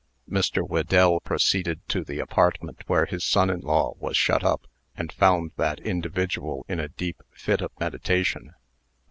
Mr. 0.27 0.67
Whedell 0.67 1.19
proceeded 1.19 1.87
to 1.87 2.03
the 2.03 2.17
apartment 2.17 2.81
where 2.87 3.05
his 3.05 3.23
son 3.23 3.51
in 3.51 3.59
law 3.59 3.93
was 3.99 4.17
shut 4.17 4.43
up, 4.43 4.65
and 4.97 5.13
found 5.13 5.51
that 5.57 5.79
individual 5.81 6.65
in 6.67 6.79
a 6.79 6.89
deep 6.89 7.21
fit 7.29 7.61
of 7.61 7.69
meditation. 7.79 8.55